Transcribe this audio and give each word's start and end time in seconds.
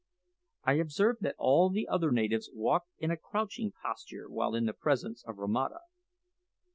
I 0.63 0.79
observed 0.79 1.21
that 1.21 1.35
all 1.37 1.69
the 1.69 1.87
other 1.87 2.09
natives 2.11 2.49
walked 2.51 2.89
in 2.97 3.11
a 3.11 3.17
crouching 3.17 3.71
posture 3.71 4.27
while 4.27 4.55
in 4.55 4.65
the 4.65 4.73
presence 4.73 5.23
of 5.27 5.35
Romata. 5.37 5.81